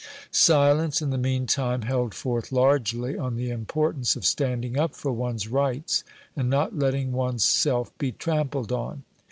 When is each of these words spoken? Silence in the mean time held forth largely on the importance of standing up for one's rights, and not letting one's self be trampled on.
Silence 0.31 0.99
in 0.99 1.11
the 1.11 1.17
mean 1.19 1.45
time 1.45 1.83
held 1.83 2.15
forth 2.15 2.51
largely 2.51 3.15
on 3.15 3.35
the 3.35 3.51
importance 3.51 4.15
of 4.15 4.25
standing 4.25 4.75
up 4.75 4.95
for 4.95 5.11
one's 5.11 5.47
rights, 5.47 6.03
and 6.35 6.49
not 6.49 6.75
letting 6.75 7.11
one's 7.11 7.45
self 7.45 7.95
be 7.99 8.11
trampled 8.11 8.71
on. 8.71 9.03